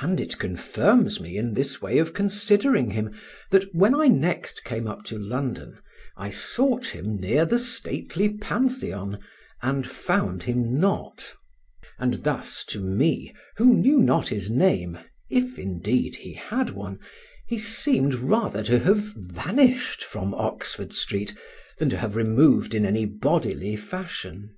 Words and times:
And 0.00 0.20
it 0.20 0.38
confirms 0.38 1.18
me 1.18 1.38
in 1.38 1.54
this 1.54 1.80
way 1.80 1.96
of 1.96 2.12
considering 2.12 2.90
him, 2.90 3.14
that 3.50 3.74
when 3.74 3.94
I 3.94 4.06
next 4.06 4.64
came 4.64 4.86
up 4.86 5.02
to 5.04 5.18
London 5.18 5.78
I 6.14 6.28
sought 6.28 6.88
him 6.88 7.18
near 7.18 7.46
the 7.46 7.58
stately 7.58 8.28
Pantheon, 8.36 9.18
and 9.62 9.86
found 9.86 10.42
him 10.42 10.78
not; 10.78 11.32
and 11.98 12.22
thus 12.22 12.66
to 12.66 12.80
me, 12.82 13.32
who 13.56 13.72
knew 13.72 13.98
not 13.98 14.28
his 14.28 14.50
name 14.50 14.98
(if 15.30 15.58
indeed 15.58 16.16
he 16.16 16.34
had 16.34 16.68
one), 16.68 16.98
he 17.46 17.56
seemed 17.56 18.12
rather 18.12 18.62
to 18.64 18.80
have 18.80 18.98
vanished 19.16 20.04
from 20.04 20.34
Oxford 20.34 20.92
Street 20.92 21.34
than 21.78 21.88
to 21.88 21.96
have 21.96 22.14
removed 22.14 22.74
in 22.74 22.84
any 22.84 23.06
bodily 23.06 23.74
fashion. 23.74 24.50